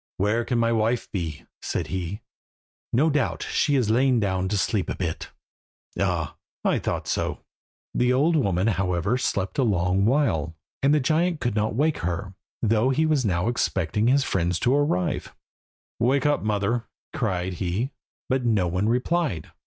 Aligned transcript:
"Where 0.17 0.43
can 0.45 0.57
my 0.57 0.71
wife 0.71 1.11
be?" 1.11 1.45
said 1.61 1.85
he. 1.89 2.21
"No 2.91 3.11
doubt 3.11 3.43
she 3.43 3.75
has 3.75 3.91
lain 3.91 4.19
down 4.19 4.47
to 4.49 4.57
sleep 4.57 4.89
a 4.89 4.95
bit. 4.95 5.29
Ah! 5.99 6.37
I 6.65 6.79
thought 6.79 7.07
so." 7.07 7.41
The 7.93 8.11
old 8.11 8.35
woman, 8.35 8.65
however, 8.65 9.19
slept 9.19 9.59
a 9.59 9.63
long 9.63 10.05
while, 10.05 10.55
and 10.81 10.91
the 10.91 10.99
giant 10.99 11.39
could 11.39 11.53
not 11.53 11.75
wake 11.75 11.99
her, 11.99 12.33
though 12.63 12.89
he 12.89 13.05
was 13.05 13.23
now 13.25 13.47
expecting 13.47 14.07
his 14.07 14.23
friends 14.23 14.57
to 14.61 14.73
arrive. 14.73 15.35
"Wake 15.99 16.25
up, 16.25 16.41
mother," 16.41 16.85
cried 17.13 17.53
he, 17.61 17.91
but 18.27 18.43
no 18.43 18.65
one 18.67 18.89
replied. 18.89 19.51